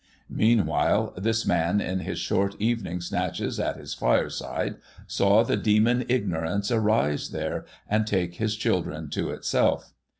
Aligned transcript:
Meanwhile, 0.31 1.13
this 1.15 1.45
man, 1.45 1.79
in 1.79 1.99
his 1.99 2.17
short 2.17 2.55
evening 2.59 3.01
snatches 3.01 3.59
at 3.59 3.75
his 3.77 3.93
fireside, 3.93 4.77
saw 5.05 5.43
the 5.43 5.55
demon 5.55 6.05
Ignorance 6.09 6.71
arise 6.71 7.29
there, 7.29 7.65
and 7.87 8.07
take 8.07 8.37
his 8.37 8.55
children 8.55 9.11
to 9.11 9.29
itself. 9.29 9.93